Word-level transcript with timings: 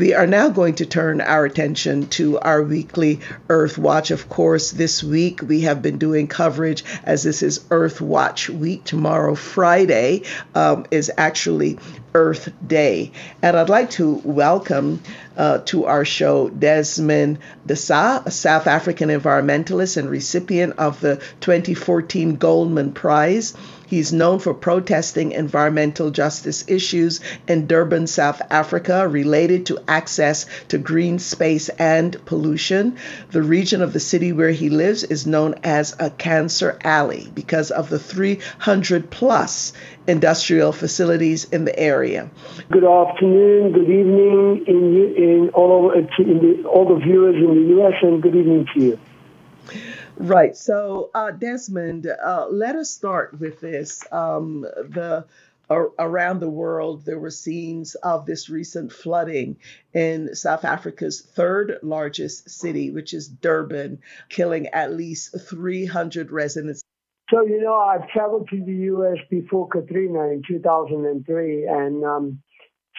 We 0.00 0.14
are 0.14 0.26
now 0.26 0.48
going 0.48 0.76
to 0.76 0.86
turn 0.86 1.20
our 1.20 1.44
attention 1.44 2.06
to 2.16 2.38
our 2.38 2.62
weekly 2.62 3.20
Earth 3.50 3.76
Watch. 3.76 4.10
Of 4.10 4.30
course, 4.30 4.70
this 4.70 5.04
week 5.04 5.42
we 5.42 5.60
have 5.60 5.82
been 5.82 5.98
doing 5.98 6.26
coverage 6.26 6.84
as 7.04 7.22
this 7.22 7.42
is 7.42 7.60
Earth 7.70 8.00
Watch 8.00 8.48
week. 8.48 8.84
Tomorrow, 8.84 9.34
Friday, 9.34 10.22
um, 10.54 10.86
is 10.90 11.12
actually 11.18 11.78
Earth 12.14 12.52
Day. 12.66 13.12
And 13.42 13.56
I'd 13.56 13.68
like 13.68 13.90
to 13.90 14.20
welcome 14.24 15.02
uh, 15.36 15.58
to 15.66 15.86
our 15.86 16.04
show 16.04 16.48
Desmond 16.48 17.38
D'Sa, 17.66 18.22
a 18.26 18.30
South 18.30 18.66
African 18.66 19.08
environmentalist 19.08 19.96
and 19.96 20.10
recipient 20.10 20.74
of 20.78 21.00
the 21.00 21.16
2014 21.40 22.36
Goldman 22.36 22.92
Prize. 22.92 23.54
He's 23.90 24.12
known 24.12 24.38
for 24.38 24.54
protesting 24.54 25.32
environmental 25.32 26.12
justice 26.12 26.64
issues 26.68 27.18
in 27.48 27.66
Durban, 27.66 28.06
South 28.06 28.40
Africa, 28.48 29.08
related 29.08 29.66
to 29.66 29.80
access 29.88 30.46
to 30.68 30.78
green 30.78 31.18
space 31.18 31.68
and 31.70 32.24
pollution. 32.24 32.98
The 33.32 33.42
region 33.42 33.82
of 33.82 33.92
the 33.92 33.98
city 33.98 34.32
where 34.32 34.52
he 34.52 34.70
lives 34.70 35.02
is 35.02 35.26
known 35.26 35.56
as 35.64 35.96
a 35.98 36.08
cancer 36.10 36.78
alley 36.84 37.32
because 37.34 37.72
of 37.72 37.88
the 37.88 37.98
300 37.98 39.10
plus 39.10 39.72
industrial 40.10 40.72
facilities 40.72 41.44
in 41.44 41.64
the 41.64 41.78
area. 41.78 42.28
Good 42.70 42.84
afternoon, 42.84 43.72
good 43.72 43.88
evening 43.88 44.64
in, 44.66 45.14
in 45.16 45.50
all 45.54 45.90
of, 45.90 45.96
in 46.18 46.38
the, 46.38 46.68
all 46.68 46.86
the 46.88 47.00
viewers 47.04 47.36
in 47.36 47.54
the 47.54 47.68
U.S. 47.76 47.94
and 48.02 48.20
good 48.20 48.34
evening 48.34 48.66
to 48.74 48.80
you. 48.80 48.98
Right. 50.16 50.54
So, 50.56 51.10
uh, 51.14 51.30
Desmond, 51.30 52.06
uh, 52.06 52.46
let 52.50 52.76
us 52.76 52.90
start 52.90 53.40
with 53.40 53.60
this. 53.60 54.04
Um, 54.12 54.62
the 54.62 55.24
uh, 55.70 55.84
around 56.00 56.40
the 56.40 56.50
world, 56.50 57.04
there 57.04 57.18
were 57.18 57.30
scenes 57.30 57.94
of 57.94 58.26
this 58.26 58.50
recent 58.50 58.92
flooding 58.92 59.56
in 59.94 60.34
South 60.34 60.64
Africa's 60.64 61.20
third 61.20 61.78
largest 61.82 62.50
city, 62.50 62.90
which 62.90 63.14
is 63.14 63.28
Durban, 63.28 64.00
killing 64.28 64.66
at 64.66 64.92
least 64.92 65.36
300 65.48 66.32
residents. 66.32 66.82
So, 67.30 67.42
you 67.46 67.60
know, 67.60 67.76
I've 67.76 68.08
traveled 68.08 68.48
to 68.50 68.64
the 68.64 68.72
U.S. 68.72 69.18
before 69.30 69.68
Katrina 69.68 70.30
in 70.30 70.42
2003, 70.48 71.66
and 71.66 72.04
um, 72.04 72.42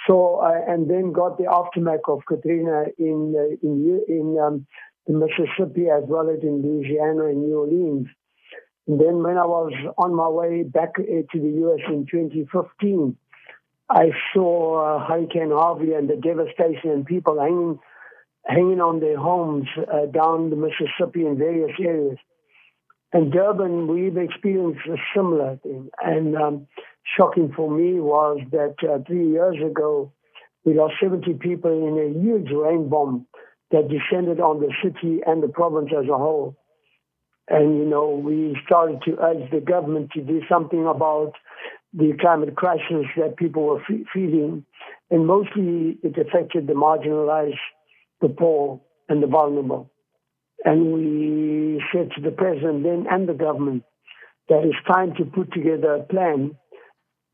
so 0.08 0.38
uh, 0.38 0.72
and 0.72 0.90
then 0.90 1.12
got 1.12 1.38
the 1.38 1.52
aftermath 1.52 2.08
of 2.08 2.22
Katrina 2.28 2.86
in 2.98 3.36
uh, 3.38 3.56
in 3.62 4.02
in 4.08 4.38
um, 4.42 4.66
Mississippi 5.08 5.90
as 5.90 6.04
well 6.08 6.30
as 6.30 6.42
in 6.44 6.62
Louisiana 6.62 7.26
and 7.26 7.44
New 7.44 7.59
Orleans. 7.59 8.08
And 8.88 9.00
then 9.00 9.22
when 9.22 9.38
I 9.38 9.46
was 9.46 9.74
on 9.98 10.16
my 10.16 10.30
way 10.30 10.64
back 10.64 10.92
uh, 10.98 11.04
to 11.04 11.40
the 11.40 11.52
U.S. 11.66 11.82
in 11.90 12.06
2015, 12.09 13.16
I 13.90 14.12
saw 14.34 14.80
uh, 14.80 15.08
Hurricane 15.08 15.52
Harvey 15.52 15.94
and 15.94 16.09
the 16.09 16.16
devastation 16.16 16.90
and 16.90 17.06
people 17.06 17.40
hanging, 17.40 17.80
hanging 18.46 18.80
on 18.80 19.02
their 19.02 19.18
homes 19.18 19.68
uh, 19.78 20.06
down 20.06 20.50
the 20.50 20.56
Mississippi 20.56 21.26
in 21.26 21.38
various 21.38 21.72
areas. 21.80 22.18
And 23.14 23.31
Durban, 23.31 23.88
we've 23.88 24.17
experienced 24.17 24.88
a 24.88 24.95
similar 25.16 25.58
thing. 25.58 25.90
And 26.02 26.36
um, 26.36 26.67
shocking 27.18 27.52
for 27.56 27.70
me 27.70 28.00
was 28.00 28.40
that 28.52 28.76
uh, 28.84 29.00
three 29.06 29.30
years 29.30 29.58
ago, 29.64 30.14
we 30.64 30.76
lost 30.76 30.94
70 31.02 31.34
people 31.36 31.72
in 31.72 31.98
a 32.00 32.20
huge 32.20 32.50
rain 32.52 32.88
bomb 32.88 33.28
that 33.72 33.90
descended 33.90 34.40
on 34.40 34.62
the 34.62 34.72
city 34.84 35.22
and 35.26 35.44
the 35.44 35.48
province 35.48 35.90
as 35.98 36.08
a 36.08 36.18
whole. 36.18 36.56
And, 37.50 37.78
you 37.78 37.86
know, 37.86 38.09
we 38.12 38.58
started 38.66 39.02
to 39.06 39.18
urge 39.20 39.52
the 39.52 39.59
government 39.59 40.12
to 40.12 40.22
do 40.22 40.42
something 40.48 40.88
about 40.88 41.34
the 41.94 42.14
climate 42.22 42.56
crisis 42.56 43.06
that 43.18 43.36
people 43.36 43.64
were 43.64 43.84
fe- 43.86 44.06
feeling. 44.14 44.64
And 45.09 45.28
mostly 45.28 45.98
it 46.02 46.18
affected 46.18 46.68
the 46.68 46.73
marginalized, 46.73 47.59
the 48.22 48.30
poor, 48.30 48.80
and 49.09 49.22
the 49.22 49.28
vulnerable. 49.28 49.91
And 50.64 50.94
we 50.94 51.84
said 51.92 52.12
to 52.16 52.22
the 52.22 52.31
president 52.31 52.84
then 52.84 53.06
and 53.09 53.28
the 53.28 53.34
government 53.34 53.84
that 54.50 54.64
it's 54.64 54.88
time 54.88 55.16
to 55.16 55.25
put 55.25 55.52
together 55.53 55.96
a 55.96 56.03
plan 56.03 56.56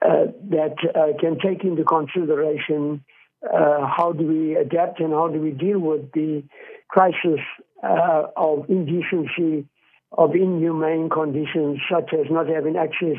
uh, 0.05 0.27
that 0.49 0.75
uh, 0.95 1.17
can 1.19 1.39
take 1.39 1.63
into 1.63 1.83
consideration 1.83 3.03
uh, 3.43 3.85
how 3.85 4.13
do 4.17 4.25
we 4.25 4.55
adapt 4.55 4.99
and 4.99 5.13
how 5.13 5.27
do 5.27 5.39
we 5.39 5.51
deal 5.51 5.79
with 5.79 6.11
the 6.13 6.43
crisis 6.87 7.39
uh, 7.83 8.23
of 8.35 8.65
indecency, 8.69 9.67
of 10.11 10.33
inhumane 10.33 11.09
conditions, 11.09 11.79
such 11.91 12.13
as 12.13 12.25
not 12.29 12.47
having 12.47 12.75
access 12.75 13.17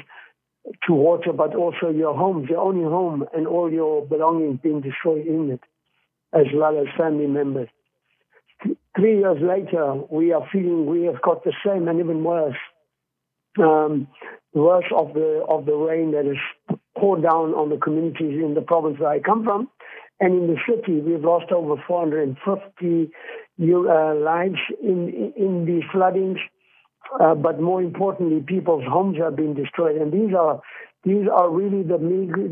to 0.87 0.93
water, 0.93 1.32
but 1.32 1.55
also 1.55 1.91
your 1.91 2.15
home, 2.15 2.47
your 2.49 2.59
only 2.59 2.84
home, 2.84 3.25
and 3.34 3.47
all 3.47 3.71
your 3.71 4.05
belongings 4.06 4.59
being 4.62 4.81
destroyed 4.81 5.27
in 5.27 5.50
it, 5.50 5.61
as 6.32 6.47
well 6.55 6.78
as 6.78 6.87
family 6.97 7.27
members. 7.27 7.69
Three 8.96 9.19
years 9.19 9.38
later, 9.41 9.94
we 10.10 10.32
are 10.32 10.46
feeling 10.50 10.86
we 10.86 11.04
have 11.04 11.22
got 11.22 11.44
the 11.44 11.52
same 11.64 11.86
and 11.88 12.00
even 12.00 12.24
worse. 12.24 12.56
Um, 13.58 14.08
worse 14.54 14.91
of 14.94 15.14
the 15.14 15.44
of 15.48 15.66
the 15.66 15.74
rain 15.74 16.12
that 16.12 16.26
is 16.26 16.38
poured 16.96 17.22
down 17.22 17.54
on 17.54 17.70
the 17.70 17.76
communities 17.76 18.42
in 18.42 18.54
the 18.54 18.62
province 18.62 18.98
where 18.98 19.10
I 19.10 19.20
come 19.20 19.44
from, 19.44 19.69
and 20.20 20.34
in 20.34 20.46
the 20.48 20.58
city, 20.66 21.00
we've 21.00 21.24
lost 21.24 21.52
over 21.52 21.76
450 21.86 23.10
uh, 23.60 24.14
lives 24.14 24.58
in, 24.82 25.32
in 25.36 25.64
these 25.64 25.84
floodings. 25.92 26.38
Uh, 27.20 27.34
but 27.34 27.60
more 27.60 27.80
importantly, 27.80 28.42
people's 28.46 28.84
homes 28.86 29.16
have 29.19 29.34
been 29.34 29.54
destroyed. 29.54 29.96
And 29.96 30.12
these 30.12 30.34
are 30.34 30.60
these 31.04 31.26
are 31.32 31.48
really 31.48 31.82
the 31.82 31.96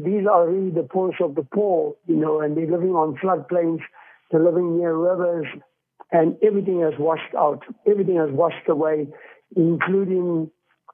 these 0.05 0.27
are 0.27 0.49
really 0.49 0.71
the 0.71 0.85
poorest 0.85 1.21
of 1.21 1.35
the 1.35 1.43
poor, 1.43 1.95
you 2.07 2.17
know, 2.17 2.41
and 2.41 2.57
they're 2.57 2.71
living 2.71 2.93
on 2.93 3.17
floodplains, 3.17 3.81
they're 4.31 4.43
living 4.43 4.79
near 4.79 4.97
rivers, 4.97 5.47
and 6.13 6.37
everything 6.43 6.81
has 6.81 6.95
washed 6.99 7.35
out. 7.37 7.63
Everything 7.87 8.17
has 8.17 8.31
washed 8.31 8.69
away, 8.69 9.09
including 9.57 10.51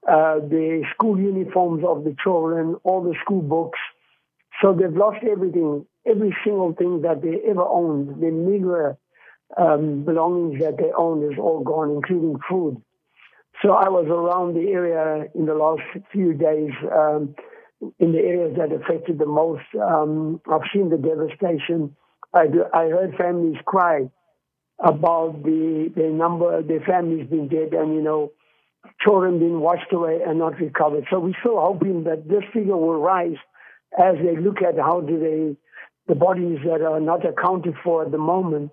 uh, 0.09 0.37
the 0.41 0.85
school 0.95 1.19
uniforms 1.19 1.85
of 1.87 2.05
the 2.05 2.17
children, 2.23 2.77
all 2.85 3.03
the 3.03 3.15
school 3.23 3.43
books. 3.43 3.79
So 4.61 4.73
they've 4.73 4.97
lost 4.97 5.25
everything 5.25 5.87
every 6.07 6.37
single 6.45 6.75
thing 6.75 7.03
that 7.03 7.23
they 7.23 7.49
ever 7.49 7.63
owned, 7.63 8.21
the 8.21 8.31
meager 8.31 8.97
um, 9.57 10.05
belongings 10.05 10.61
that 10.61 10.77
they 10.79 10.91
owned 10.97 11.31
is 11.31 11.39
all 11.39 11.63
gone, 11.63 11.91
including 11.91 12.39
food. 12.49 12.83
So 13.63 13.73
I 13.73 13.89
was 13.89 14.07
around 14.09 14.55
the 14.55 14.73
area 14.73 15.29
in 15.35 15.47
the 15.47 15.55
last 15.55 15.83
few 16.11 16.33
days, 16.33 16.73
um, 16.91 17.35
in 17.99 18.13
the 18.13 18.19
areas 18.19 18.57
that 18.57 18.73
affected 18.73 19.19
the 19.19 19.27
most. 19.27 19.63
Um, 19.81 20.41
I've 20.51 20.63
seen 20.73 20.89
the 20.89 20.97
devastation. 20.97 21.95
I, 22.35 22.47
I 22.73 22.89
heard 22.89 23.15
families 23.17 23.57
cry 23.67 24.09
about 24.83 25.43
the 25.43 25.93
the 25.95 26.09
number, 26.09 26.63
the 26.63 26.81
families 26.87 27.27
being 27.31 27.49
dead, 27.49 27.73
and 27.73 27.95
you 27.95 28.03
know, 28.03 28.33
children 29.01 29.39
being 29.39 29.61
washed 29.61 29.93
away 29.93 30.21
and 30.27 30.39
not 30.39 30.59
recovered. 30.59 31.07
So 31.11 31.21
we're 31.21 31.39
still 31.41 31.61
hoping 31.61 32.05
that 32.05 32.29
this 32.29 32.43
figure 32.53 32.77
will 32.77 33.01
rise 33.01 33.39
as 33.99 34.17
they 34.25 34.37
look 34.37 34.63
at 34.63 34.79
how 34.79 35.01
do 35.01 35.19
they 35.19 35.57
the 36.09 36.15
bodies 36.15 36.59
that 36.65 36.83
are 36.83 37.01
not 37.01 37.25
accounted 37.25 37.75
for 37.83 38.05
at 38.05 38.11
the 38.11 38.19
moment, 38.19 38.73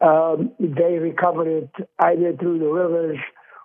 um, 0.00 0.52
they 0.58 0.98
recover 0.98 1.48
it 1.58 1.70
either 1.98 2.36
through 2.36 2.58
the 2.58 2.66
rivers 2.66 3.18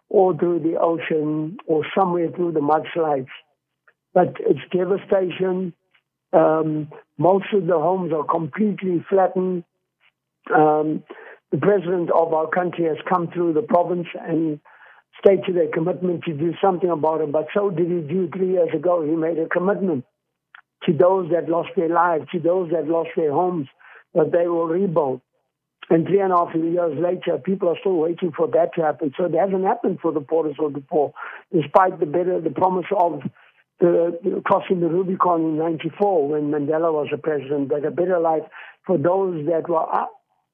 or 0.10 0.38
through 0.38 0.60
the 0.60 0.80
ocean 0.80 1.58
or 1.66 1.86
somewhere 1.98 2.30
through 2.36 2.54
the 2.54 2.60
mudslides. 2.60 3.28
But 4.14 4.36
it's 4.40 4.60
devastation. 4.72 5.74
Um, 6.32 6.90
most 7.18 7.48
of 7.54 7.68
the 7.68 7.78
homes 7.78 8.14
are 8.14 8.24
completely 8.24 9.04
flattened. 9.10 9.64
Um, 10.56 11.04
the 11.52 11.58
president 11.58 12.12
of 12.12 12.34
our 12.34 12.48
country 12.48 12.86
has 12.86 12.98
come 13.08 13.30
through 13.34 13.54
the 13.54 13.62
province 13.62 14.08
and 14.20 14.60
stated 15.20 15.58
a 15.58 15.68
commitment 15.72 16.24
to 16.26 16.34
do 16.34 16.54
something 16.62 16.90
about 16.90 17.22
it, 17.22 17.32
but 17.32 17.48
so 17.56 17.70
did 17.70 17.88
he 17.88 18.02
do 18.02 18.30
three 18.36 18.52
years 18.52 18.70
ago. 18.76 19.02
He 19.04 19.16
made 19.16 19.40
a 19.40 19.48
commitment 19.48 20.06
to 20.86 20.94
those 20.94 21.32
that 21.32 21.50
lost 21.50 21.70
their 21.76 21.90
lives, 21.90 22.26
to 22.32 22.40
those 22.40 22.70
that 22.72 22.88
lost 22.88 23.10
their 23.16 23.32
homes, 23.32 23.68
that 24.14 24.32
they 24.32 24.48
will 24.48 24.68
rebuild. 24.68 25.22
And 25.90 26.06
three 26.06 26.20
and 26.20 26.34
a 26.34 26.38
half 26.38 26.54
years 26.54 27.00
later, 27.00 27.38
people 27.38 27.70
are 27.70 27.78
still 27.80 27.96
waiting 27.96 28.34
for 28.36 28.48
that 28.50 28.76
to 28.76 28.82
happen. 28.82 29.14
So 29.18 29.26
it 29.26 29.34
hasn't 29.34 29.64
happened 29.64 30.00
for 30.02 30.12
the 30.12 30.20
poorest 30.20 30.60
of 30.60 30.74
the 30.74 30.82
poor, 30.82 31.14
despite 31.52 32.00
the 32.00 32.06
better, 32.06 32.42
the 32.42 32.50
promise 32.50 32.86
of 32.96 33.22
the, 33.80 34.20
the 34.24 34.42
crossing 34.44 34.82
the 34.82 34.90
Rubicon 34.90 35.42
in 35.42 35.58
'94 35.58 36.30
when 36.30 36.52
Mandela 36.52 36.92
was 36.92 37.08
the 37.12 37.18
president, 37.18 37.70
that 37.70 37.86
a 37.86 37.92
better 37.92 38.20
life 38.20 38.44
for 38.86 38.98
those 38.98 39.46
that 39.48 39.70
were 39.70 39.86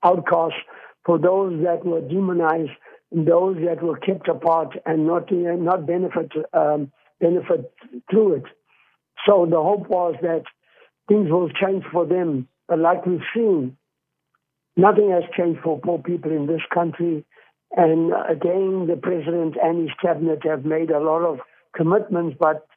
outcasts, 0.03 0.59
for 1.05 1.17
those 1.17 1.61
that 1.63 1.85
were 1.85 2.01
demonized, 2.01 2.71
those 3.11 3.57
that 3.65 3.83
were 3.83 3.97
kept 3.97 4.27
apart 4.27 4.75
and 4.85 5.05
not 5.05 5.31
not 5.31 5.85
benefit 5.85 6.31
um, 6.53 6.91
benefit 7.19 7.71
through 8.09 8.35
it. 8.35 8.43
So 9.27 9.45
the 9.49 9.61
hope 9.61 9.87
was 9.89 10.15
that 10.21 10.43
things 11.07 11.29
will 11.29 11.49
change 11.49 11.83
for 11.91 12.05
them. 12.05 12.47
But 12.67 12.79
like 12.79 13.05
we've 13.05 13.19
seen, 13.35 13.77
nothing 14.75 15.11
has 15.11 15.23
changed 15.37 15.61
for 15.63 15.79
poor 15.79 15.99
people 15.99 16.31
in 16.31 16.47
this 16.47 16.61
country. 16.73 17.25
And 17.75 18.11
again, 18.29 18.87
the 18.87 18.99
president 19.01 19.55
and 19.61 19.81
his 19.81 19.95
cabinet 20.01 20.39
have 20.43 20.65
made 20.65 20.91
a 20.91 20.99
lot 20.99 21.23
of 21.23 21.39
commitments, 21.75 22.37
but 22.39 22.67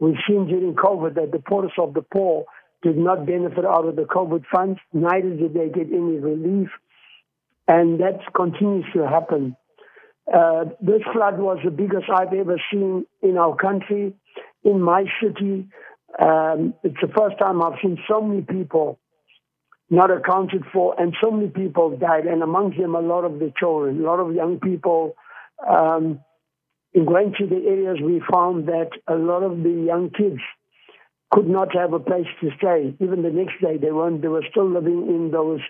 we've 0.00 0.16
seen 0.26 0.46
during 0.46 0.74
COVID 0.74 1.14
that 1.14 1.30
the 1.32 1.38
poorest 1.38 1.78
of 1.78 1.94
the 1.94 2.02
poor 2.02 2.44
did 2.82 2.96
not 2.96 3.26
benefit 3.26 3.64
out 3.64 3.86
of 3.86 3.96
the 3.96 4.02
COVID 4.02 4.44
funds, 4.52 4.80
neither 4.92 5.36
did 5.36 5.54
they 5.54 5.68
get 5.68 5.92
any 5.92 6.18
relief. 6.18 6.68
And 7.70 8.00
that 8.00 8.18
continues 8.34 8.84
to 8.94 9.06
happen. 9.06 9.56
Uh, 10.26 10.64
this 10.80 11.02
flood 11.12 11.38
was 11.38 11.58
the 11.64 11.70
biggest 11.70 12.06
I've 12.12 12.32
ever 12.32 12.60
seen 12.70 13.06
in 13.22 13.38
our 13.38 13.54
country, 13.54 14.12
in 14.64 14.82
my 14.82 15.04
city. 15.22 15.68
Um, 16.20 16.74
it's 16.82 17.00
the 17.00 17.12
first 17.16 17.38
time 17.38 17.62
I've 17.62 17.78
seen 17.80 17.96
so 18.08 18.20
many 18.22 18.42
people 18.42 18.98
not 19.88 20.10
accounted 20.10 20.64
for, 20.72 21.00
and 21.00 21.14
so 21.22 21.30
many 21.30 21.48
people 21.48 21.96
died, 21.96 22.26
and 22.26 22.42
among 22.42 22.76
them 22.76 22.96
a 22.96 23.00
lot 23.00 23.24
of 23.24 23.38
the 23.38 23.52
children, 23.56 24.00
a 24.00 24.02
lot 24.04 24.18
of 24.18 24.34
young 24.34 24.58
people. 24.58 25.14
Um, 25.68 26.18
in 26.92 27.04
going 27.06 27.34
to 27.38 27.46
the 27.46 27.62
areas, 27.68 27.98
we 28.02 28.20
found 28.32 28.66
that 28.66 28.90
a 29.06 29.14
lot 29.14 29.44
of 29.44 29.62
the 29.62 29.84
young 29.86 30.10
kids 30.10 30.40
could 31.30 31.48
not 31.48 31.72
have 31.76 31.92
a 31.92 32.00
place 32.00 32.26
to 32.40 32.50
stay. 32.58 32.96
Even 32.98 33.22
the 33.22 33.30
next 33.30 33.60
day, 33.62 33.76
they 33.76 33.92
weren't. 33.92 34.22
They 34.22 34.28
were 34.28 34.44
still 34.50 34.68
living 34.68 35.06
in 35.06 35.30
those 35.30 35.60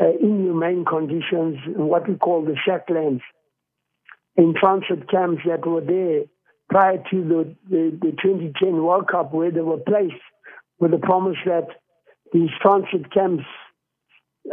uh, 0.00 0.10
inhumane 0.20 0.84
conditions, 0.84 1.58
what 1.76 2.08
we 2.08 2.16
call 2.16 2.44
the 2.44 2.56
shacklands, 2.66 3.20
in 4.36 4.54
transit 4.58 5.08
camps 5.10 5.42
that 5.46 5.66
were 5.66 5.80
there 5.80 6.22
prior 6.70 6.96
to 7.10 7.22
the, 7.22 7.56
the, 7.68 7.98
the 8.00 8.12
2010 8.22 8.82
World 8.82 9.08
Cup, 9.08 9.32
where 9.34 9.50
they 9.50 9.60
were 9.60 9.78
placed 9.78 10.14
with 10.78 10.90
the 10.90 10.98
promise 10.98 11.36
that 11.44 11.68
these 12.32 12.48
transit 12.62 13.12
camps 13.12 13.44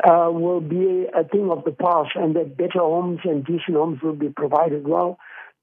uh, 0.04 0.30
will 0.30 0.62
be 0.62 1.08
a 1.16 1.24
thing 1.24 1.50
of 1.50 1.64
the 1.64 1.72
past 1.72 2.10
and 2.16 2.36
that 2.36 2.58
better 2.58 2.80
homes 2.80 3.20
and 3.24 3.46
decent 3.46 3.76
homes 3.76 4.00
will 4.04 4.16
be 4.16 4.30
provided. 4.30 4.88
Well, 4.88 5.18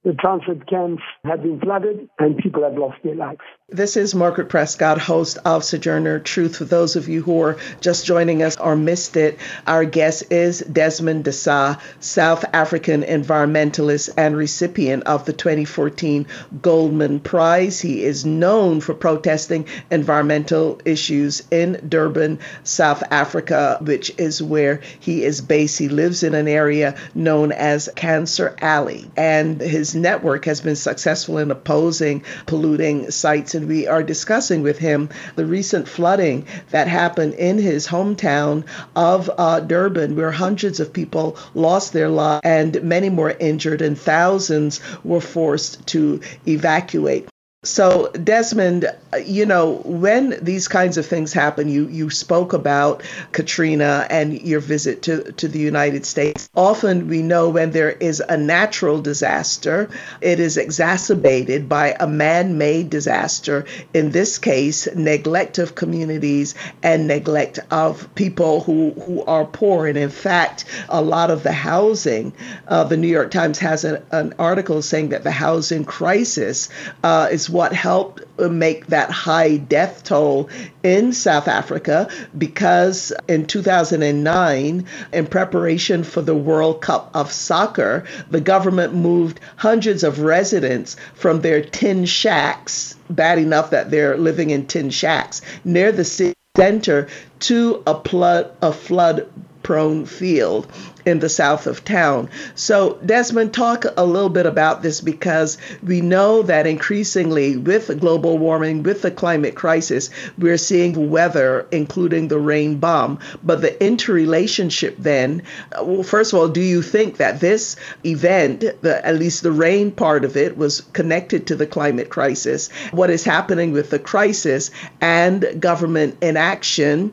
the 0.07 0.15
transit 0.15 0.65
camps 0.69 1.03
have 1.25 1.43
been 1.43 1.59
flooded 1.59 2.09
and 2.21 2.39
people 2.39 2.63
have 2.63 2.79
lost 2.79 2.97
their 3.03 3.17
lives. 3.17 3.41
This 3.69 3.97
is 3.97 4.15
Margaret 4.15 4.49
Prescott, 4.49 4.99
host 4.99 5.39
of 5.45 5.65
Sojourner 5.65 6.21
Truth. 6.21 6.59
For 6.59 6.65
those 6.65 6.95
of 6.95 7.09
you 7.09 7.23
who 7.23 7.43
are 7.43 7.57
just 7.81 8.07
joining 8.07 8.45
us 8.45 8.57
or 8.57 8.77
missed 8.77 9.17
it, 9.17 9.37
our 9.67 9.85
guest 9.85 10.31
is 10.31 10.61
Desmond 10.61 11.25
D'Sa, 11.25 11.81
South 11.99 12.45
African 12.53 13.03
environmentalist 13.03 14.11
and 14.17 14.37
recipient 14.37 15.03
of 15.09 15.25
the 15.25 15.33
2014 15.33 16.29
Goldman 16.63 17.19
Prize. 17.19 17.81
He 17.81 18.05
is 18.05 18.25
known 18.25 18.81
for 18.81 18.95
protesting 18.95 19.67
environmental 19.91 20.81
issues 20.85 21.43
in 21.51 21.85
Durban, 21.89 22.39
South 22.63 23.03
Africa, 23.11 23.79
which 23.81 24.17
is 24.17 24.41
where 24.41 24.81
he 25.01 25.25
is 25.25 25.41
based. 25.41 25.81
He 25.81 25.89
lives 25.89 26.23
in 26.23 26.37
an 26.37 26.47
area 26.47 26.95
known 27.17 27.51
as 27.51 27.89
Cancer 27.97 28.55
Alley, 28.61 29.11
and 29.17 29.61
his 29.61 29.96
network 30.03 30.45
has 30.45 30.61
been 30.61 30.77
successful 30.77 31.39
in 31.39 31.51
opposing 31.51 32.23
polluting 32.47 33.11
sites 33.11 33.55
and 33.55 33.69
we 33.69 33.87
are 33.87 34.03
discussing 34.03 34.63
with 34.63 34.79
him 34.79 35.09
the 35.35 35.47
recent 35.47 35.89
flooding 35.89 36.47
that 36.71 36.89
happened 36.89 37.35
in 37.35 37.59
his 37.59 37.87
hometown 37.87 38.65
of 38.95 39.31
uh, 39.39 39.61
Durban, 39.61 40.17
where 40.17 40.31
hundreds 40.31 40.81
of 40.81 40.93
people 40.93 41.37
lost 41.55 41.93
their 41.93 42.09
lives 42.09 42.41
and 42.45 42.83
many 42.83 43.09
more 43.09 43.31
injured, 43.31 43.83
and 43.83 43.99
thousands 43.99 44.81
were 45.05 45.21
forced 45.21 45.87
to 45.89 46.21
evacuate. 46.47 47.29
So, 47.67 48.13
Desmond, 48.13 48.87
you 49.25 49.45
know, 49.45 49.83
when 49.85 50.39
these 50.41 50.69
kinds 50.69 50.99
of 50.99 51.05
things 51.05 51.33
happen, 51.33 51.69
you, 51.69 51.89
you 51.89 52.11
spoke 52.11 52.53
about 52.53 53.03
Katrina 53.33 54.07
and 54.09 54.41
your 54.41 54.61
visit 54.61 55.03
to, 55.03 55.33
to 55.33 55.49
the 55.49 55.59
United 55.59 56.07
States. 56.07 56.49
Often 56.55 57.09
we 57.09 57.23
know 57.23 57.49
when 57.49 57.73
there 57.73 57.91
is 57.91 58.23
a 58.29 58.37
natural 58.37 59.03
disaster, 59.03 59.91
it 60.21 60.39
is 60.39 60.57
exacerbated 60.57 61.69
by 61.69 61.97
a 61.99 62.07
man 62.07 62.57
made 62.57 62.89
disaster. 62.89 63.65
In 63.93 64.13
this 64.13 64.39
case, 64.39 64.87
neglect 64.95 65.59
of 65.59 65.75
communities 65.75 66.55
and 66.85 67.09
neglect 67.09 67.59
of 67.73 68.15
people 68.15 68.61
who, 68.61 68.93
who 68.93 69.25
are 69.25 69.45
poor. 69.45 69.89
And 69.89 69.99
in 69.99 70.11
fact, 70.11 70.67
a 70.89 71.03
lot 71.03 71.33
of 71.33 71.43
the 71.43 71.53
housing, 71.53 72.33
uh, 72.69 72.85
the 72.85 72.97
New 72.97 73.09
York 73.09 73.33
Times 73.33 73.59
has 73.59 73.83
an, 73.83 74.05
an 74.13 74.35
article 74.39 74.83
saying 74.83 75.09
that 75.09 75.25
the 75.25 75.33
housing 75.33 75.85
crisis 75.85 76.69
uh, 77.03 77.29
is 77.33 77.51
what 77.57 77.73
helped 77.73 78.23
make 78.39 78.87
that 78.89 79.11
high 79.11 79.57
death 79.57 80.05
toll 80.05 80.51
in 80.83 81.11
South 81.11 81.49
Africa 81.49 82.07
because 82.37 83.15
in 83.29 83.47
2009, 83.47 84.85
in 85.15 85.27
preparation 85.27 86.05
for 86.05 86.21
the 86.21 86.35
World 86.35 86.83
Cup 86.83 87.11
of 87.15 87.33
Soccer, 87.33 88.05
the 88.31 88.43
government 88.43 88.93
moved 88.95 89.41
hundreds 89.57 90.05
of 90.05 90.21
residents 90.21 90.97
from 91.15 91.41
their 91.41 91.63
tin 91.63 92.05
shacks, 92.05 92.95
bad 93.09 93.39
enough 93.39 93.71
that 93.71 93.91
they're 93.91 94.19
living 94.19 94.51
in 94.51 94.67
tin 94.67 94.91
shacks, 94.91 95.41
near 95.65 95.93
the 95.93 96.05
city 96.05 96.35
center 96.59 97.09
to 97.41 97.83
a 97.87 97.99
flood, 98.03 98.51
a 98.61 98.73
flood 98.73 99.31
prone 99.63 100.05
field 100.05 100.71
in 101.07 101.21
the 101.21 101.29
south 101.29 101.69
of 101.69 101.85
town. 101.85 102.29
So, 102.57 102.99
Desmond, 103.07 103.55
talk 103.55 103.87
a 103.97 104.05
little 104.05 104.29
bit 104.29 104.45
about 104.45 104.83
this 104.83 105.01
because 105.01 105.57
we 105.83 106.01
know 106.01 106.43
that 106.43 106.67
increasingly 106.67 107.57
with 107.57 108.01
global 108.01 108.37
warming, 108.39 108.83
with 108.83 109.03
the 109.03 109.13
climate 109.13 109.55
crisis, 109.55 110.11
we're 110.37 110.59
seeing 110.59 111.11
weather, 111.11 111.67
including 111.71 112.27
the 112.27 112.41
rain 112.41 112.79
bomb. 112.79 113.21
But 113.43 113.61
the 113.61 113.83
interrelationship 113.83 114.97
then, 114.99 115.45
uh, 115.73 115.85
well, 115.85 116.03
first 116.03 116.33
of 116.33 116.41
all, 116.41 116.49
do 116.49 116.61
you 116.61 116.83
think 116.83 117.19
that 117.19 117.39
this 117.39 117.77
event, 118.05 118.65
the, 118.83 119.07
at 119.07 119.17
least 119.17 119.45
the 119.45 119.53
rain 119.53 119.93
part 119.93 120.25
of 120.25 120.37
it, 120.37 120.57
was 120.57 120.81
connected 120.93 121.47
to 121.47 121.57
the 121.57 121.67
climate 121.67 122.11
crisis? 122.11 122.69
What 122.91 123.11
is 123.11 123.23
happening 123.23 123.71
with 123.71 123.91
the 123.91 124.01
crisis 124.01 124.73
and 125.01 125.61
government 125.61 126.19
inaction? 126.21 127.13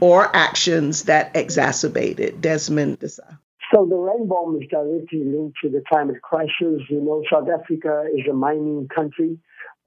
or 0.00 0.34
actions 0.34 1.04
that 1.04 1.34
exacerbate 1.34 2.18
it. 2.18 2.40
Desmond 2.40 2.98
So 3.74 3.84
the 3.84 3.96
rain 3.96 4.28
bomb 4.28 4.54
is 4.62 4.68
directly 4.70 5.24
linked 5.24 5.56
to 5.64 5.68
the 5.68 5.82
climate 5.88 6.22
crisis. 6.22 6.82
You 6.88 7.00
know, 7.02 7.24
South 7.32 7.48
Africa 7.48 8.04
is 8.14 8.24
a 8.30 8.32
mining 8.32 8.86
country. 8.94 9.36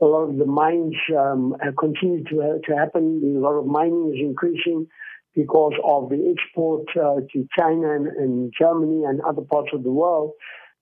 A 0.02 0.06
lot 0.06 0.30
of 0.30 0.38
the 0.38 0.46
mines 0.46 0.96
um, 1.18 1.56
continue 1.80 2.22
to, 2.26 2.42
uh, 2.42 2.68
to 2.68 2.76
happen. 2.76 3.22
A 3.24 3.40
lot 3.40 3.54
of 3.54 3.66
mining 3.66 4.12
is 4.14 4.20
increasing 4.20 4.88
because 5.34 5.72
of 5.86 6.10
the 6.10 6.36
export 6.36 6.84
uh, 6.98 7.22
to 7.32 7.48
China 7.58 7.96
and, 7.96 8.08
and, 8.08 8.54
Germany 8.60 9.06
and 9.06 9.22
other 9.22 9.44
parts 9.44 9.70
of 9.74 9.84
the 9.84 9.92
world. 9.92 10.34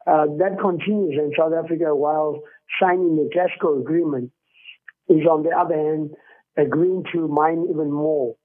Uh, 0.07 0.25
that 0.39 0.57
continues, 0.59 1.13
in 1.13 1.31
South 1.37 1.53
Africa, 1.53 1.93
while 1.93 2.41
signing 2.81 3.17
the 3.17 3.29
Glasgow 3.31 3.81
Agreement, 3.81 4.31
is 5.09 5.27
on 5.29 5.43
the 5.43 5.51
other 5.51 5.75
hand 5.75 6.09
agreeing 6.57 7.03
to 7.13 7.27
mine 7.27 7.67
even 7.69 7.91
more. 7.91 8.35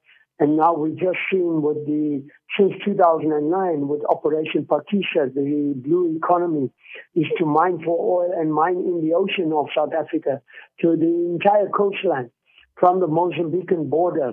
And 0.41 0.57
now 0.57 0.73
we've 0.73 0.97
just 0.97 1.19
seen 1.31 1.61
with 1.61 1.85
the, 1.85 2.27
since 2.59 2.73
2009, 2.83 3.87
with 3.87 4.01
Operation 4.09 4.65
Phakisa, 4.65 5.35
the 5.35 5.75
blue 5.77 6.17
economy 6.17 6.71
is 7.15 7.27
to 7.39 7.45
mine 7.45 7.79
for 7.85 8.25
oil 8.25 8.33
and 8.35 8.53
mine 8.53 8.77
in 8.79 9.07
the 9.07 9.15
ocean 9.15 9.53
of 9.53 9.67
South 9.77 9.93
Africa 9.93 10.41
to 10.81 10.97
the 10.97 11.29
entire 11.35 11.69
coastline 11.69 12.31
from 12.79 13.01
the 13.01 13.07
Mozambican 13.07 13.91
border 13.91 14.33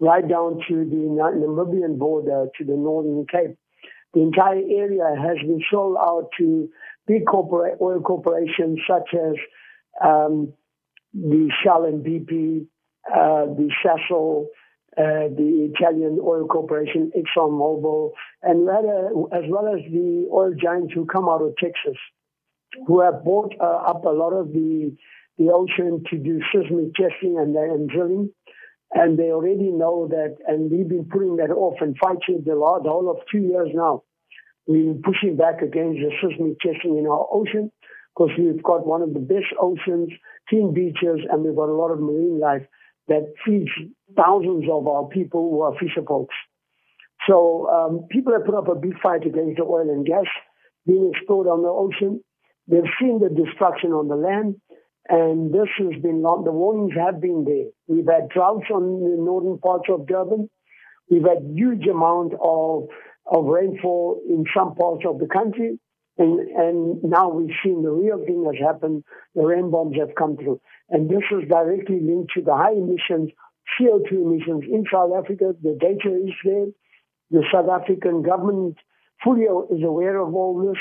right 0.00 0.26
down 0.26 0.58
to 0.68 0.74
the 0.86 1.06
Namibian 1.20 1.98
border 1.98 2.46
to 2.56 2.64
the 2.64 2.72
Northern 2.72 3.26
Cape. 3.26 3.58
The 4.14 4.22
entire 4.22 4.56
area 4.56 5.14
has 5.20 5.36
been 5.36 5.62
sold 5.70 5.98
out 6.00 6.30
to 6.38 6.70
big 7.06 7.26
corporate 7.26 7.78
oil 7.82 8.00
corporations 8.00 8.78
such 8.88 9.10
as 9.14 9.34
um, 10.02 10.54
the 11.12 11.50
Shell 11.62 11.84
and 11.84 12.02
BP, 12.02 12.66
uh, 13.06 13.52
the 13.54 13.70
Sasol, 13.84 14.46
uh, 14.98 15.28
the 15.36 15.70
Italian 15.72 16.18
oil 16.22 16.46
corporation, 16.46 17.10
ExxonMobil, 17.16 18.10
and 18.42 18.68
as 19.32 19.44
well 19.48 19.68
as 19.68 19.80
the 19.90 20.28
oil 20.30 20.52
giants 20.60 20.92
who 20.94 21.06
come 21.06 21.28
out 21.28 21.40
of 21.40 21.56
Texas, 21.56 21.96
who 22.86 23.00
have 23.00 23.24
bought 23.24 23.54
uh, 23.60 23.64
up 23.88 24.04
a 24.04 24.10
lot 24.10 24.32
of 24.32 24.52
the 24.52 24.94
the 25.38 25.50
ocean 25.50 26.04
to 26.10 26.18
do 26.18 26.40
seismic 26.52 26.94
testing 26.94 27.38
and, 27.38 27.56
and 27.56 27.88
drilling. 27.88 28.30
And 28.92 29.18
they 29.18 29.30
already 29.32 29.70
know 29.70 30.06
that, 30.08 30.36
and 30.46 30.70
we've 30.70 30.88
been 30.88 31.06
putting 31.10 31.36
that 31.36 31.50
off 31.50 31.80
and 31.80 31.96
fighting 31.96 32.42
the, 32.44 32.54
law, 32.54 32.78
the 32.82 32.90
whole 32.90 33.10
of 33.10 33.16
two 33.30 33.38
years 33.38 33.70
now. 33.72 34.02
We've 34.66 34.84
been 34.84 35.02
pushing 35.02 35.36
back 35.36 35.62
against 35.62 36.00
the 36.00 36.12
seismic 36.20 36.60
testing 36.60 36.98
in 36.98 37.06
our 37.06 37.26
ocean 37.32 37.72
because 38.14 38.30
we've 38.38 38.62
got 38.62 38.86
one 38.86 39.00
of 39.00 39.14
the 39.14 39.20
best 39.20 39.48
oceans, 39.58 40.10
clean 40.50 40.74
beaches, 40.74 41.20
and 41.30 41.42
we've 41.42 41.56
got 41.56 41.70
a 41.70 41.74
lot 41.74 41.90
of 41.90 42.00
marine 42.00 42.38
life 42.38 42.66
that 43.12 43.34
feeds 43.44 43.70
thousands 44.16 44.64
of 44.70 44.88
our 44.88 45.06
people 45.08 45.50
who 45.50 45.60
are 45.60 45.78
fisher 45.78 46.04
folks. 46.06 46.34
So 47.28 47.68
um, 47.70 48.06
people 48.10 48.32
have 48.32 48.46
put 48.46 48.56
up 48.56 48.68
a 48.68 48.74
big 48.74 48.98
fight 49.00 49.24
against 49.26 49.58
the 49.58 49.64
oil 49.64 49.88
and 49.88 50.04
gas 50.04 50.24
being 50.86 51.12
explored 51.14 51.46
on 51.46 51.62
the 51.62 51.68
ocean. 51.68 52.24
They've 52.66 52.92
seen 52.98 53.20
the 53.20 53.28
destruction 53.28 53.92
on 53.92 54.08
the 54.08 54.16
land, 54.16 54.56
and 55.08 55.52
this 55.52 55.68
has 55.78 56.00
been 56.02 56.22
long. 56.22 56.44
The 56.44 56.52
warnings 56.52 56.94
have 56.98 57.20
been 57.20 57.44
there. 57.44 57.68
We've 57.86 58.08
had 58.08 58.28
droughts 58.30 58.66
on 58.72 58.82
the 59.00 59.16
northern 59.22 59.58
parts 59.58 59.88
of 59.88 60.06
Durban. 60.06 60.48
We've 61.10 61.26
had 61.26 61.42
huge 61.54 61.86
amount 61.86 62.32
of 62.40 62.88
of 63.30 63.44
rainfall 63.44 64.20
in 64.28 64.44
some 64.56 64.74
parts 64.74 65.04
of 65.06 65.18
the 65.20 65.28
country. 65.28 65.78
And, 66.18 66.40
and 66.40 67.02
now 67.02 67.30
we've 67.30 67.54
seen 67.64 67.82
the 67.82 67.90
real 67.90 68.18
thing 68.24 68.44
has 68.44 68.60
happened. 68.62 69.04
The 69.34 69.44
rain 69.44 69.70
bombs 69.70 69.96
have 69.98 70.14
come 70.14 70.36
through. 70.36 70.60
And 70.90 71.08
this 71.08 71.24
is 71.30 71.48
directly 71.48 72.00
linked 72.00 72.32
to 72.34 72.42
the 72.42 72.54
high 72.54 72.72
emissions 72.72 73.30
CO2 73.80 74.12
emissions 74.12 74.64
in 74.70 74.84
South 74.92 75.12
Africa. 75.16 75.54
The 75.62 75.76
data 75.80 76.14
is 76.14 76.34
there. 76.44 76.66
The 77.30 77.44
South 77.52 77.68
African 77.68 78.22
government 78.22 78.76
fully 79.24 79.42
is 79.42 79.82
aware 79.82 80.18
of 80.18 80.34
all 80.34 80.66
this, 80.66 80.80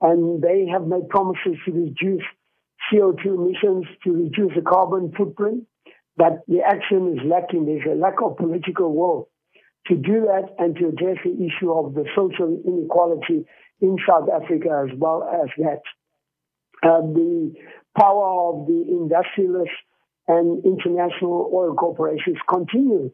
and 0.00 0.42
they 0.42 0.66
have 0.66 0.86
made 0.86 1.08
promises 1.08 1.56
to 1.64 1.72
reduce 1.72 2.24
CO2 2.92 3.24
emissions, 3.26 3.86
to 4.04 4.12
reduce 4.12 4.54
the 4.56 4.62
carbon 4.62 5.12
footprint, 5.16 5.64
but 6.16 6.42
the 6.48 6.60
action 6.62 7.16
is 7.16 7.24
lacking. 7.24 7.66
There's 7.66 7.86
a 7.90 7.94
lack 7.94 8.20
of 8.22 8.36
political 8.36 8.94
will 8.94 9.28
to 9.86 9.94
do 9.94 10.22
that 10.22 10.54
and 10.58 10.74
to 10.76 10.88
address 10.88 11.18
the 11.24 11.34
issue 11.44 11.70
of 11.72 11.94
the 11.94 12.04
social 12.16 12.60
inequality 12.66 13.44
in 13.80 13.96
South 14.08 14.28
Africa 14.30 14.86
as 14.86 14.98
well 14.98 15.22
as 15.24 15.48
that. 15.58 15.82
Uh, 16.82 17.00
the 17.00 17.54
power 17.96 18.50
of 18.52 18.66
the 18.66 18.84
industrialists 18.88 19.76
and 20.28 20.64
international 20.64 21.50
oil 21.52 21.74
corporations 21.74 22.36
continue 22.48 23.10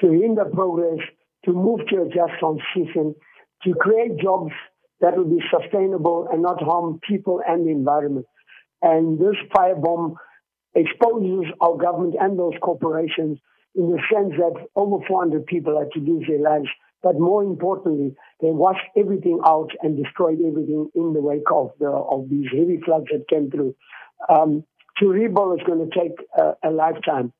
to 0.00 0.06
hinder 0.10 0.44
progress, 0.46 1.00
to 1.44 1.52
move 1.52 1.80
to 1.88 2.02
a 2.02 2.06
just 2.06 2.32
transition, 2.38 3.14
to 3.64 3.74
create 3.74 4.18
jobs 4.18 4.52
that 5.00 5.16
will 5.16 5.28
be 5.28 5.42
sustainable 5.50 6.28
and 6.32 6.42
not 6.42 6.62
harm 6.62 7.00
people 7.06 7.40
and 7.46 7.66
the 7.66 7.70
environment. 7.70 8.26
And 8.82 9.18
this 9.18 9.36
firebomb 9.54 10.14
exposes 10.74 11.46
our 11.60 11.76
government 11.76 12.16
and 12.20 12.38
those 12.38 12.54
corporations 12.62 13.38
in 13.74 13.90
the 13.90 14.00
sense 14.12 14.32
that 14.36 14.66
over 14.76 15.04
400 15.06 15.46
people 15.46 15.78
had 15.78 15.90
to 15.92 16.00
lose 16.00 16.26
their 16.28 16.40
lives. 16.40 16.68
But 17.02 17.18
more 17.18 17.42
importantly, 17.42 18.14
they 18.42 18.50
washed 18.50 18.84
everything 18.96 19.40
out 19.46 19.70
and 19.82 20.02
destroyed 20.02 20.38
everything 20.44 20.90
in 20.94 21.12
the 21.12 21.20
wake 21.20 21.50
of 21.50 21.70
the 21.78 21.86
of 21.86 22.28
these 22.28 22.46
heavy 22.50 22.80
floods 22.84 23.06
that 23.12 23.28
came 23.28 23.50
through. 23.50 23.74
Um, 24.28 24.64
to 24.98 25.08
rebuild 25.08 25.60
is 25.60 25.66
going 25.66 25.88
to 25.88 25.98
take 25.98 26.12
a, 26.36 26.68
a 26.68 26.70
lifetime. 26.70 27.32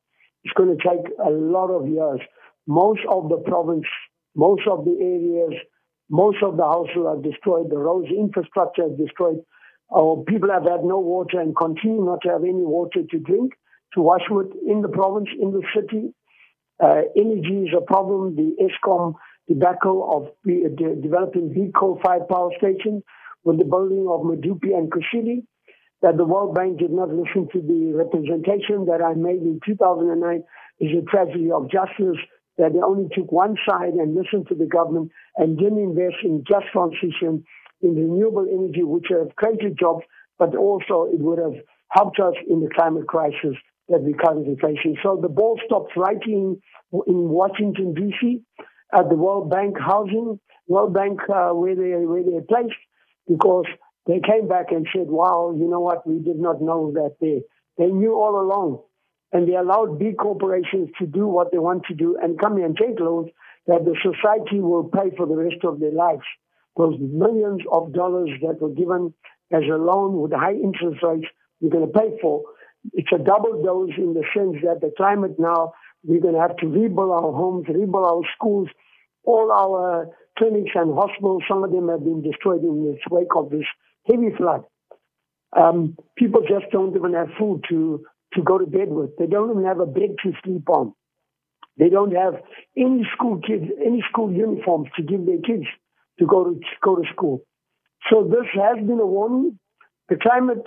It's 0.43 0.53
going 0.53 0.75
to 0.75 0.81
take 0.81 1.05
a 1.23 1.29
lot 1.29 1.69
of 1.69 1.87
years. 1.87 2.19
Most 2.67 3.01
of 3.09 3.29
the 3.29 3.37
province, 3.37 3.85
most 4.35 4.63
of 4.67 4.85
the 4.85 4.97
areas, 4.99 5.61
most 6.09 6.37
of 6.41 6.57
the 6.57 6.63
houses 6.63 7.03
are 7.05 7.21
destroyed. 7.21 7.69
The 7.69 7.77
roads 7.77 8.07
infrastructure 8.09 8.85
is 8.85 8.97
destroyed. 8.97 9.39
Our 9.93 10.23
people 10.23 10.49
have 10.51 10.63
had 10.63 10.83
no 10.83 10.99
water 10.99 11.39
and 11.39 11.55
continue 11.55 12.03
not 12.03 12.21
to 12.23 12.29
have 12.29 12.43
any 12.43 12.63
water 12.63 13.01
to 13.11 13.19
drink, 13.19 13.53
to 13.93 14.01
wash 14.01 14.23
with 14.29 14.51
in 14.67 14.81
the 14.81 14.87
province, 14.87 15.29
in 15.39 15.51
the 15.51 15.63
city. 15.75 16.13
Uh, 16.81 17.03
energy 17.15 17.67
is 17.67 17.73
a 17.77 17.81
problem. 17.81 18.35
The 18.35 18.55
Eskom 18.65 19.15
tobacco 19.47 20.17
of 20.17 20.27
the 20.43 20.65
uh, 20.65 21.01
developing 21.01 21.71
coal-fired 21.77 22.27
power 22.27 22.51
stations 22.57 23.03
with 23.43 23.57
the 23.57 23.65
building 23.65 24.07
of 24.09 24.21
Medupi 24.21 24.75
and 24.75 24.91
Kusile, 24.91 25.43
that 26.01 26.17
the 26.17 26.25
World 26.25 26.55
Bank 26.55 26.79
did 26.79 26.91
not 26.91 27.09
listen 27.09 27.47
to 27.53 27.61
the 27.61 27.93
representation 27.95 28.85
that 28.85 29.01
I 29.01 29.13
made 29.13 29.41
in 29.41 29.59
2009 29.65 30.43
is 30.79 30.91
a 30.97 31.05
tragedy 31.09 31.51
of 31.51 31.71
justice 31.71 32.19
that 32.57 32.73
they 32.73 32.79
only 32.79 33.07
took 33.15 33.31
one 33.31 33.55
side 33.67 33.93
and 33.93 34.13
listened 34.13 34.47
to 34.49 34.55
the 34.55 34.65
government 34.65 35.11
and 35.37 35.57
didn't 35.57 35.79
invest 35.79 36.17
in 36.23 36.43
just 36.47 36.65
transition 36.71 37.43
in 37.81 37.95
renewable 37.95 38.47
energy, 38.47 38.83
which 38.83 39.07
would 39.09 39.27
have 39.27 39.35
created 39.35 39.77
jobs, 39.79 40.03
but 40.37 40.55
also 40.55 41.07
it 41.11 41.19
would 41.19 41.39
have 41.39 41.61
helped 41.89 42.19
us 42.19 42.35
in 42.47 42.61
the 42.61 42.69
climate 42.75 43.07
crisis 43.07 43.55
that 43.89 44.01
we're 44.01 44.17
currently 44.17 44.55
facing. 44.61 44.97
So 45.03 45.19
the 45.21 45.29
ball 45.29 45.59
stops 45.65 45.91
right 45.95 46.21
in, 46.25 46.61
in 47.07 47.29
Washington, 47.29 47.93
D.C., 47.93 48.41
at 48.95 49.09
the 49.09 49.15
World 49.15 49.49
Bank 49.49 49.77
housing, 49.79 50.39
World 50.67 50.93
Bank 50.93 51.19
uh, 51.29 51.49
where, 51.49 51.75
they, 51.75 52.05
where 52.05 52.23
they're 52.23 52.41
placed, 52.41 52.79
because 53.27 53.65
they 54.05 54.19
came 54.19 54.47
back 54.47 54.71
and 54.71 54.87
said, 54.93 55.07
wow, 55.07 55.53
you 55.57 55.67
know 55.69 55.79
what, 55.79 56.07
we 56.07 56.19
did 56.19 56.37
not 56.37 56.61
know 56.61 56.91
that 56.93 57.15
they, 57.21 57.41
they 57.77 57.91
knew 57.91 58.13
all 58.13 58.39
along. 58.39 58.81
And 59.31 59.47
they 59.47 59.55
allowed 59.55 59.97
big 59.97 60.17
corporations 60.17 60.89
to 60.99 61.07
do 61.07 61.25
what 61.27 61.51
they 61.51 61.57
want 61.57 61.83
to 61.87 61.95
do 61.95 62.17
and 62.21 62.39
come 62.39 62.57
here 62.57 62.65
and 62.65 62.77
take 62.77 62.99
loans 62.99 63.29
that 63.65 63.83
the 63.83 63.95
society 64.03 64.59
will 64.59 64.83
pay 64.83 65.15
for 65.17 65.25
the 65.25 65.35
rest 65.35 65.63
of 65.63 65.79
their 65.79 65.91
lives. 65.91 66.23
Those 66.77 66.97
millions 66.99 67.61
of 67.71 67.93
dollars 67.93 68.29
that 68.41 68.61
were 68.61 68.73
given 68.73 69.13
as 69.51 69.63
a 69.63 69.77
loan 69.77 70.21
with 70.21 70.33
high 70.33 70.53
interest 70.53 71.01
rates, 71.01 71.25
you're 71.59 71.71
going 71.71 71.91
to 71.91 71.99
pay 71.99 72.17
for 72.21 72.43
it's 72.91 73.09
a 73.13 73.17
double 73.17 73.63
dose 73.63 73.91
in 73.97 74.13
the 74.13 74.23
sense 74.35 74.57
that 74.63 74.81
the 74.81 74.91
climate 74.97 75.35
now, 75.39 75.73
we're 76.03 76.21
going 76.21 76.35
to 76.35 76.41
have 76.41 76.57
to 76.57 76.67
rebuild 76.67 77.11
our 77.11 77.31
homes, 77.31 77.65
rebuild 77.67 78.05
our 78.05 78.21
schools, 78.35 78.67
all 79.23 79.51
our 79.51 80.07
clinics 80.37 80.71
and 80.75 80.93
hospitals, 80.93 81.43
some 81.47 81.63
of 81.63 81.71
them 81.71 81.89
have 81.89 82.03
been 82.03 82.21
destroyed 82.21 82.61
in 82.63 82.83
the 82.83 82.97
wake 83.09 83.35
of 83.35 83.49
this 83.49 83.65
heavy 84.07 84.35
flood. 84.37 84.63
Um, 85.55 85.95
people 86.17 86.41
just 86.41 86.71
don't 86.71 86.95
even 86.95 87.13
have 87.13 87.27
food 87.39 87.63
to, 87.69 88.03
to 88.33 88.41
go 88.41 88.57
to 88.57 88.65
bed 88.65 88.89
with. 88.89 89.15
They 89.17 89.27
don't 89.27 89.51
even 89.51 89.65
have 89.65 89.79
a 89.79 89.85
bed 89.85 90.15
to 90.23 90.33
sleep 90.43 90.67
on. 90.69 90.93
They 91.77 91.89
don't 91.89 92.13
have 92.15 92.35
any 92.77 93.07
school 93.15 93.39
kids, 93.39 93.65
any 93.83 94.03
school 94.09 94.31
uniforms 94.31 94.89
to 94.95 95.03
give 95.03 95.25
their 95.25 95.39
kids 95.39 95.65
to 96.19 96.25
go 96.25 96.43
to 96.43 96.59
go 96.83 96.95
to 96.95 97.03
school. 97.13 97.41
So 98.11 98.23
this 98.23 98.47
has 98.53 98.77
been 98.77 98.99
a 98.99 99.05
warning. 99.05 99.59
The 100.09 100.17
climate 100.17 100.65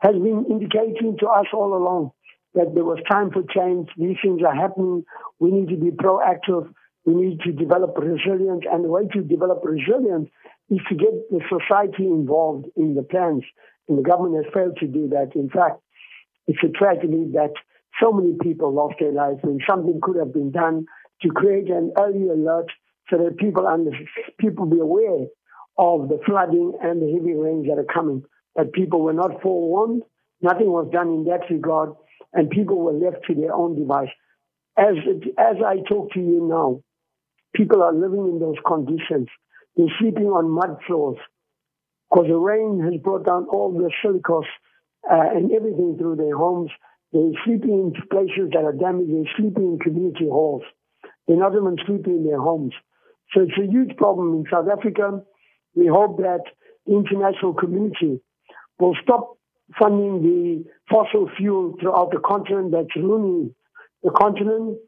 has 0.00 0.14
been 0.14 0.46
indicating 0.50 1.16
to 1.18 1.26
us 1.26 1.46
all 1.52 1.74
along 1.74 2.10
that 2.56 2.74
there 2.74 2.84
was 2.84 2.98
time 3.08 3.30
for 3.30 3.42
change. 3.54 3.88
These 3.96 4.16
things 4.22 4.42
are 4.46 4.54
happening. 4.54 5.04
We 5.38 5.50
need 5.50 5.68
to 5.68 5.76
be 5.76 5.90
proactive. 5.90 6.68
We 7.04 7.14
need 7.14 7.40
to 7.40 7.52
develop 7.52 7.96
resilience. 7.96 8.64
And 8.70 8.84
the 8.84 8.88
way 8.88 9.06
to 9.12 9.22
develop 9.22 9.60
resilience 9.62 10.28
is 10.70 10.80
to 10.88 10.94
get 10.96 11.12
the 11.30 11.40
society 11.48 12.06
involved 12.06 12.66
in 12.76 12.94
the 12.94 13.02
plans. 13.02 13.44
And 13.88 13.98
the 13.98 14.02
government 14.02 14.44
has 14.44 14.52
failed 14.52 14.76
to 14.80 14.86
do 14.86 15.08
that. 15.10 15.30
In 15.34 15.48
fact, 15.48 15.80
it's 16.48 16.58
a 16.64 16.68
tragedy 16.68 17.30
that 17.34 17.52
so 18.00 18.12
many 18.12 18.36
people 18.42 18.72
lost 18.72 18.96
their 18.98 19.12
lives 19.12 19.38
when 19.42 19.60
something 19.68 20.00
could 20.02 20.16
have 20.16 20.32
been 20.32 20.50
done 20.50 20.86
to 21.22 21.28
create 21.28 21.70
an 21.70 21.92
early 21.98 22.28
alert 22.28 22.66
so 23.08 23.18
that 23.18 23.38
people 23.38 23.66
under, 23.66 23.90
people 24.38 24.66
be 24.66 24.80
aware 24.80 25.26
of 25.78 26.08
the 26.08 26.18
flooding 26.26 26.72
and 26.82 27.00
the 27.00 27.12
heavy 27.12 27.34
rains 27.34 27.66
that 27.68 27.78
are 27.78 27.92
coming 27.92 28.22
that 28.56 28.72
people 28.72 29.02
were 29.02 29.12
not 29.12 29.40
forewarned. 29.42 30.02
Nothing 30.40 30.70
was 30.70 30.88
done 30.92 31.08
in 31.08 31.24
that 31.24 31.48
regard, 31.50 31.90
and 32.36 32.50
people 32.50 32.78
were 32.78 32.92
left 32.92 33.24
to 33.26 33.34
their 33.34 33.54
own 33.54 33.74
device. 33.76 34.10
As, 34.78 34.94
as 35.38 35.56
I 35.66 35.76
talk 35.88 36.12
to 36.12 36.20
you 36.20 36.46
now, 36.46 36.82
people 37.54 37.82
are 37.82 37.94
living 37.94 38.28
in 38.28 38.38
those 38.38 38.56
conditions. 38.66 39.28
They're 39.74 39.94
sleeping 39.98 40.26
on 40.26 40.50
mud 40.50 40.78
floors 40.86 41.16
because 42.10 42.26
the 42.28 42.36
rain 42.36 42.80
has 42.84 43.00
brought 43.02 43.24
down 43.24 43.46
all 43.46 43.72
the 43.72 43.90
silicos 44.04 44.44
uh, 45.10 45.36
and 45.36 45.50
everything 45.50 45.96
through 45.98 46.16
their 46.16 46.36
homes. 46.36 46.70
They're 47.12 47.32
sleeping 47.44 47.70
in 47.70 48.08
places 48.10 48.50
that 48.52 48.64
are 48.64 48.72
damaged. 48.72 49.10
They're 49.10 49.34
sleeping 49.38 49.64
in 49.64 49.78
community 49.78 50.26
halls. 50.28 50.62
They're 51.26 51.38
not 51.38 51.52
even 51.52 51.76
sleeping 51.86 52.18
in 52.18 52.26
their 52.26 52.40
homes. 52.40 52.74
So 53.32 53.42
it's 53.42 53.58
a 53.58 53.70
huge 53.70 53.96
problem 53.96 54.34
in 54.34 54.44
South 54.50 54.68
Africa. 54.70 55.22
We 55.74 55.86
hope 55.86 56.18
that 56.18 56.42
the 56.86 56.96
international 56.96 57.54
community 57.54 58.20
will 58.78 58.94
stop 59.02 59.36
funding 59.78 60.22
the 60.22 60.64
fossil 60.90 61.28
fuel 61.36 61.74
throughout 61.80 62.10
the 62.10 62.20
continent 62.20 62.72
that's 62.72 62.94
ruining 62.96 63.54
the 64.02 64.10
continent. 64.10 64.78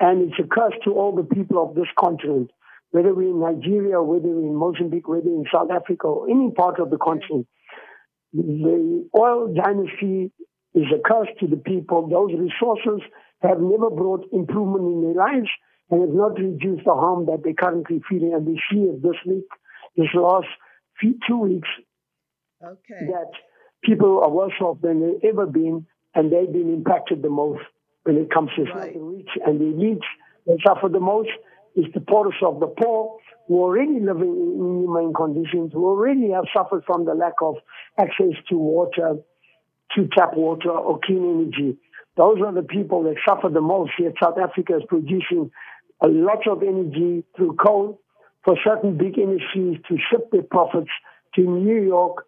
And 0.00 0.30
it's 0.30 0.40
a 0.40 0.46
curse 0.46 0.74
to 0.84 0.92
all 0.92 1.14
the 1.14 1.22
people 1.22 1.62
of 1.62 1.74
this 1.74 1.88
continent, 1.98 2.50
whether 2.90 3.14
we're 3.14 3.30
in 3.30 3.40
Nigeria, 3.40 4.02
whether 4.02 4.28
we're 4.28 4.48
in 4.48 4.54
Mozambique, 4.54 5.08
whether 5.08 5.28
in 5.28 5.44
South 5.52 5.70
Africa, 5.70 6.06
or 6.08 6.28
any 6.28 6.50
part 6.50 6.80
of 6.80 6.90
the 6.90 6.98
continent. 6.98 7.46
The 8.32 9.08
oil 9.16 9.54
dynasty 9.54 10.32
is 10.74 10.86
a 10.92 10.98
curse 11.06 11.28
to 11.38 11.46
the 11.46 11.56
people. 11.56 12.08
Those 12.08 12.32
resources 12.36 13.06
have 13.42 13.60
never 13.60 13.90
brought 13.90 14.26
improvement 14.32 14.84
in 14.84 15.02
their 15.02 15.14
lives 15.14 15.48
and 15.90 16.00
have 16.00 16.10
not 16.10 16.38
reduced 16.38 16.84
the 16.84 16.94
harm 16.94 17.26
that 17.26 17.42
they're 17.44 17.54
currently 17.54 18.00
feeling. 18.08 18.34
And 18.34 18.44
we 18.44 18.60
see 18.70 18.80
it 18.80 19.00
this 19.02 19.20
week, 19.24 19.46
this 19.96 20.08
last 20.14 20.48
few, 20.98 21.14
two 21.28 21.38
weeks, 21.38 21.68
Okay. 22.64 23.06
That 23.12 23.30
people 23.84 24.20
are 24.22 24.30
worse 24.30 24.54
off 24.60 24.80
than 24.82 25.00
they've 25.00 25.30
ever 25.30 25.46
been, 25.46 25.86
and 26.14 26.32
they've 26.32 26.52
been 26.52 26.72
impacted 26.72 27.22
the 27.22 27.30
most 27.30 27.62
when 28.04 28.16
it 28.16 28.30
comes 28.30 28.50
to 28.56 28.64
right. 28.64 28.94
the 28.94 29.00
rich 29.00 29.30
and 29.44 29.60
the 29.60 29.64
elites. 29.64 30.06
They 30.46 30.56
suffer 30.66 30.88
the 30.88 31.00
most 31.00 31.30
is 31.76 31.86
the 31.92 32.00
poorest 32.00 32.38
of 32.42 32.60
the 32.60 32.66
poor 32.66 33.18
who 33.48 33.60
are 33.60 33.68
already 33.68 34.00
living 34.00 34.30
in 34.30 34.52
inhumane 34.58 35.12
conditions, 35.12 35.72
who 35.72 35.86
already 35.86 36.30
have 36.30 36.44
suffered 36.54 36.84
from 36.86 37.04
the 37.04 37.14
lack 37.14 37.34
of 37.42 37.56
access 37.98 38.34
to 38.48 38.56
water, 38.56 39.16
to 39.94 40.08
tap 40.16 40.34
water 40.34 40.70
or 40.70 40.98
clean 41.04 41.24
energy. 41.24 41.76
Those 42.16 42.38
are 42.44 42.52
the 42.52 42.62
people 42.62 43.02
that 43.04 43.16
suffer 43.26 43.48
the 43.48 43.60
most. 43.60 43.92
Yet 43.98 44.14
South 44.22 44.38
Africa 44.38 44.76
is 44.76 44.82
producing 44.88 45.50
a 46.00 46.08
lot 46.08 46.46
of 46.48 46.62
energy 46.62 47.24
through 47.36 47.56
coal 47.56 48.00
for 48.44 48.56
certain 48.64 48.96
big 48.96 49.18
industries 49.18 49.78
to 49.88 49.96
ship 50.10 50.30
their 50.30 50.42
profits 50.42 50.90
to 51.34 51.42
New 51.42 51.82
York 51.82 52.26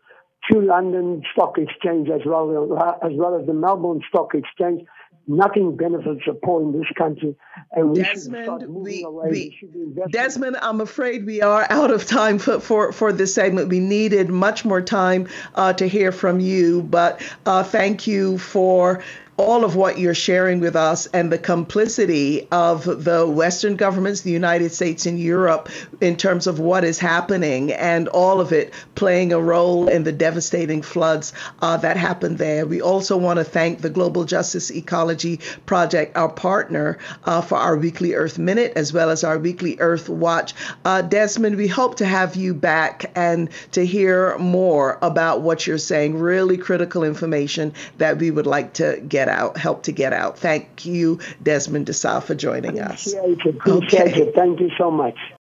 to 0.50 0.60
London 0.60 1.22
Stock 1.32 1.58
Exchange 1.58 2.08
as 2.08 2.20
well 2.24 2.98
as 3.02 3.12
well 3.14 3.38
as 3.38 3.46
the 3.46 3.54
Melbourne 3.54 4.00
Stock 4.08 4.34
Exchange. 4.34 4.82
Nothing 5.28 5.76
benefits 5.76 6.20
the 6.24 6.34
poor 6.34 6.62
in 6.62 6.70
this 6.70 6.86
country, 6.96 7.34
and 7.72 7.90
we 7.90 8.00
Desmond, 8.00 8.68
we. 8.68 9.04
We, 9.04 9.58
we 9.74 10.02
Desmond, 10.12 10.56
I'm 10.62 10.80
afraid 10.80 11.26
we 11.26 11.42
are 11.42 11.66
out 11.68 11.90
of 11.90 12.06
time 12.06 12.38
for, 12.38 12.60
for, 12.60 12.92
for 12.92 13.12
this 13.12 13.34
segment. 13.34 13.68
We 13.68 13.80
needed 13.80 14.28
much 14.28 14.64
more 14.64 14.80
time 14.80 15.26
uh, 15.56 15.72
to 15.72 15.88
hear 15.88 16.12
from 16.12 16.38
you, 16.38 16.82
but 16.82 17.20
uh, 17.44 17.64
thank 17.64 18.06
you 18.06 18.38
for 18.38 19.02
all 19.36 19.64
of 19.64 19.76
what 19.76 19.98
you're 19.98 20.14
sharing 20.14 20.60
with 20.60 20.76
us 20.76 21.06
and 21.06 21.30
the 21.30 21.38
complicity 21.38 22.48
of 22.50 23.04
the 23.04 23.26
Western 23.26 23.76
governments, 23.76 24.22
the 24.22 24.30
United 24.30 24.72
States 24.72 25.06
and 25.06 25.20
Europe, 25.20 25.68
in 26.00 26.16
terms 26.16 26.46
of 26.46 26.58
what 26.58 26.84
is 26.84 26.98
happening, 26.98 27.72
and 27.72 28.08
all 28.08 28.40
of 28.40 28.52
it 28.52 28.72
playing 28.94 29.32
a 29.32 29.40
role 29.40 29.88
in 29.88 30.04
the 30.04 30.12
devastating 30.12 30.80
floods 30.82 31.32
uh, 31.60 31.76
that 31.76 31.96
happened 31.96 32.38
there. 32.38 32.66
We 32.66 32.80
also 32.80 33.16
want 33.16 33.38
to 33.38 33.44
thank 33.44 33.80
the 33.80 33.90
Global 33.90 34.24
Justice 34.24 34.70
Ecology 34.70 35.40
Project, 35.66 36.16
our 36.16 36.30
partner, 36.30 36.98
uh, 37.24 37.42
for 37.42 37.56
our 37.56 37.76
weekly 37.76 38.14
Earth 38.14 38.38
Minute 38.38 38.72
as 38.76 38.92
well 38.92 39.10
as 39.10 39.22
our 39.24 39.38
weekly 39.38 39.76
Earth 39.80 40.08
Watch. 40.08 40.54
Uh, 40.84 41.02
Desmond, 41.02 41.56
we 41.56 41.68
hope 41.68 41.96
to 41.96 42.06
have 42.06 42.36
you 42.36 42.54
back 42.54 43.10
and 43.14 43.50
to 43.72 43.84
hear 43.84 44.36
more 44.38 44.98
about 45.02 45.42
what 45.42 45.66
you're 45.66 45.78
saying. 45.78 46.18
Really 46.18 46.56
critical 46.56 47.04
information 47.04 47.72
that 47.98 48.18
we 48.18 48.30
would 48.30 48.46
like 48.46 48.72
to 48.74 49.02
get 49.08 49.25
out, 49.28 49.56
help 49.56 49.84
to 49.84 49.92
get 49.92 50.12
out. 50.12 50.38
Thank 50.38 50.86
you, 50.86 51.20
Desmond 51.42 51.86
D'Sa, 51.86 52.20
for 52.20 52.34
joining 52.34 52.80
us. 52.80 53.12
Appreciate 53.12 53.46
it. 53.46 53.56
Appreciate 53.56 54.08
okay. 54.08 54.22
it. 54.22 54.34
Thank 54.34 54.60
you 54.60 54.70
so 54.76 54.90
much. 54.90 55.16